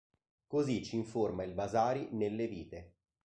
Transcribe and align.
Così 0.47 0.83
ci 0.83 0.95
informa 0.95 1.43
il 1.43 1.53
Vasari 1.53 2.07
nelle 2.13 2.47
Vite. 2.47 2.93